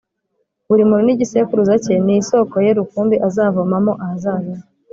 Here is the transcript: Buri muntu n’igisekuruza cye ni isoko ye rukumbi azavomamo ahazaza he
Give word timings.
Buri 0.67 0.83
muntu 0.89 1.03
n’igisekuruza 1.05 1.73
cye 1.83 1.93
ni 2.05 2.13
isoko 2.21 2.55
ye 2.65 2.71
rukumbi 2.79 3.15
azavomamo 3.27 3.91
ahazaza 4.05 4.43
he 4.43 4.53